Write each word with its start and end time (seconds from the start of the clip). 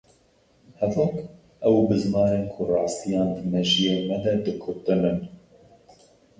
Hevok, 0.79 1.15
ew 1.67 1.77
bizmarên 1.89 2.45
ku 2.53 2.61
rastiyan 2.71 3.27
di 3.35 3.41
mejiyê 3.53 3.95
me 4.07 4.17
de 4.23 4.33
dikutin 4.45 5.01
in. 5.11 5.19